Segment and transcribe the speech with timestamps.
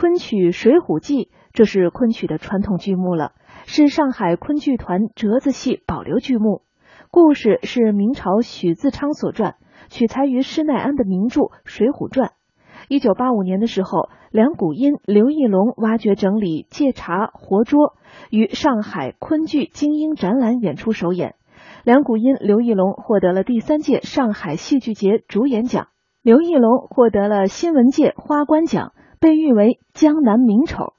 [0.00, 3.32] 昆曲《水浒记》，这是昆曲的传统剧目了，
[3.66, 6.62] 是上海昆剧团折子戏保留剧目。
[7.10, 9.56] 故事是明朝许自昌所传，
[9.90, 12.28] 取材于施耐庵的名著《水浒传》。
[12.88, 17.92] 一九八五年的时候，梁谷音、刘义龙挖掘整理借茶活捉，
[18.30, 21.34] 于上海昆剧精英展览演出首演。
[21.84, 25.88] 梁谷音、刘义龙获得了第三届上海戏剧节主演奖，
[26.22, 28.94] 刘义龙获得了新闻界花冠奖。
[29.20, 30.94] 被誉为江南名丑。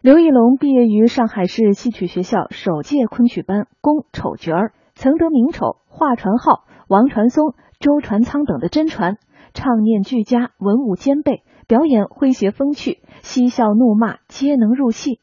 [0.00, 9.18] 刘义隆毕业于上海市戏曲学校首届昆曲班，攻丑角儿，曾得名丑、华传号、王传松、周传仓等的真传，
[9.52, 15.20] 唱念俱佳，文武兼备，表演诙谐风趣，嬉笑怒骂皆能入戏。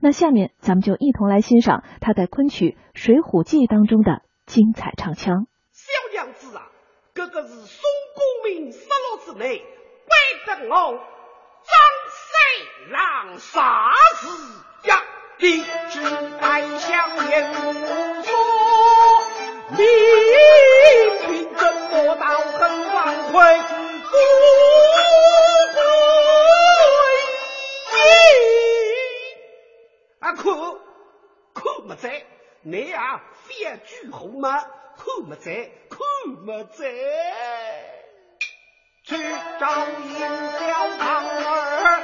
[0.00, 5.46] 那下面咱们就一同来欣赏他在昆曲《水浒记》当中的精彩唱腔。
[5.72, 6.68] 小娘子啊，
[7.14, 7.82] 哥哥是宋
[8.14, 11.19] 公明失落之内，怪得我。
[12.88, 14.28] 郎啥子
[14.88, 15.02] 呀？
[15.38, 16.02] 你只
[16.40, 17.72] 爱香烟无
[18.22, 18.30] 说，
[19.70, 19.78] 明
[21.30, 22.24] 明怎么道
[22.58, 22.60] 很
[22.92, 23.58] 王魁
[24.02, 24.10] 富
[25.74, 25.80] 贵？
[30.20, 30.42] 啊，可
[31.54, 32.24] 可没在，
[32.62, 33.54] 你啊非
[33.86, 34.62] 举红吗？
[34.98, 36.04] 可没在，可
[36.44, 36.84] 没在。
[39.02, 39.16] 去
[39.58, 40.18] 找银
[40.58, 42.02] 雕堂儿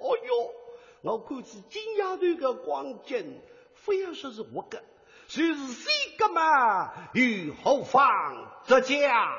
[0.00, 0.50] 哦哟
[1.02, 3.40] 我看是金丫头的光景。
[3.74, 4.82] 非要说是我个，
[5.28, 6.90] 就是谁个嘛？
[7.12, 8.02] 与后方
[8.66, 9.36] 这家，